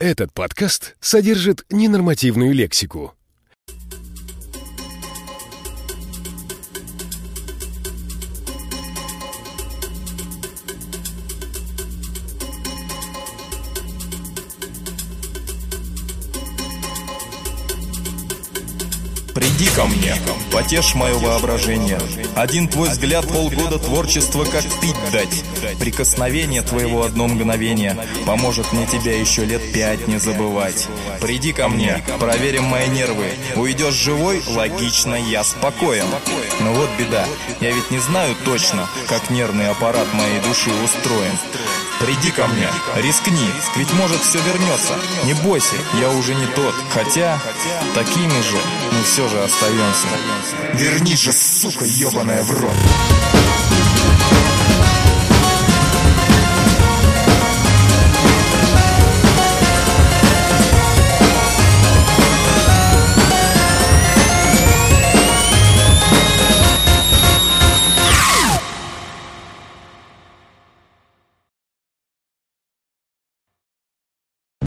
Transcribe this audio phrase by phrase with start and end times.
[0.00, 3.12] Этот подкаст содержит ненормативную лексику.
[19.34, 20.16] Приди ко мне,
[20.52, 21.98] потешь мое воображение.
[22.34, 25.44] Один твой взгляд полгода творчества как пить дать.
[25.78, 30.88] Прикосновение твоего одно мгновение поможет мне тебя еще лет пять не забывать.
[31.20, 33.30] Приди ко мне, проверим мои нервы.
[33.56, 34.42] Уйдешь живой?
[34.48, 36.06] Логично, я спокоен.
[36.60, 37.26] Но вот беда,
[37.60, 41.36] я ведь не знаю точно, как нервный аппарат моей души устроен.
[42.00, 42.66] Приди ко мне,
[42.96, 44.94] рискни, ведь может все вернется.
[45.24, 46.74] Не бойся, я уже не тот.
[46.94, 47.38] Хотя,
[47.94, 48.56] такими же
[48.92, 50.08] мы все же остаемся.
[50.74, 53.69] Верни же, сука, ебаная в рот.